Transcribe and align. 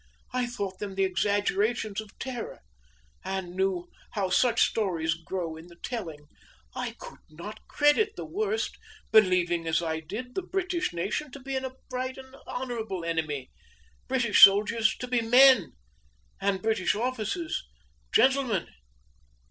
I 0.33 0.47
thought 0.47 0.79
them 0.79 0.95
the 0.95 1.03
exaggerations 1.03 2.01
of 2.01 2.17
terror, 2.17 2.61
and 3.23 3.55
knew 3.55 3.87
how 4.13 4.31
such 4.31 4.67
stories 4.67 5.13
grow 5.13 5.55
in 5.55 5.67
the 5.67 5.75
telling. 5.75 6.25
I 6.73 6.93
could 6.97 7.19
not 7.29 7.59
credit 7.67 8.15
the 8.15 8.25
worst, 8.25 8.79
believing, 9.11 9.67
as 9.67 9.79
I 9.79 9.99
did, 9.99 10.33
the 10.33 10.41
British 10.41 10.91
nation 10.91 11.29
to 11.33 11.39
be 11.39 11.55
an 11.55 11.65
upright 11.65 12.17
and 12.17 12.35
honorable 12.47 13.05
enemy 13.05 13.51
British 14.07 14.43
soldiers 14.43 14.97
to 14.97 15.07
be 15.07 15.21
men 15.21 15.73
and 16.39 16.63
British 16.63 16.95
officers 16.95 17.63
gentlemen. 18.11 18.69